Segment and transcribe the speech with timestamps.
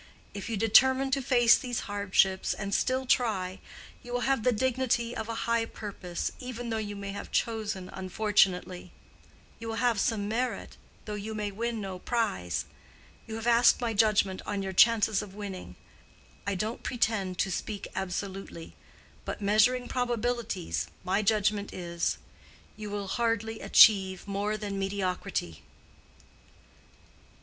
[0.33, 3.59] If you determine to face these hardships and still try,
[4.01, 7.87] you will have the dignity of a high purpose, even though you may have chosen
[7.93, 8.91] unfortunately.
[9.59, 10.75] You will have some merit,
[11.05, 12.65] though you may win no prize.
[13.27, 15.75] You have asked my judgment on your chances of winning.
[16.47, 18.73] I don't pretend to speak absolutely;
[19.23, 25.61] but measuring probabilities, my judgment is:—you will hardly achieve more than mediocrity."